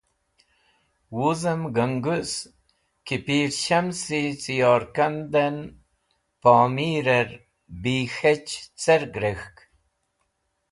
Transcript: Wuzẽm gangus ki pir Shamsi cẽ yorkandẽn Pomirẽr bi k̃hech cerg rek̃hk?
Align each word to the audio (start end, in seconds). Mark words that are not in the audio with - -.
Wuzẽm 1.15 1.61
gangus 1.75 2.33
ki 3.05 3.15
pir 3.25 3.49
Shamsi 3.63 4.21
cẽ 4.41 4.57
yorkandẽn 4.59 5.55
Pomirẽr 6.41 7.29
bi 7.81 7.95
k̃hech 8.13 8.53
cerg 8.81 9.13
rek̃hk? 9.23 9.57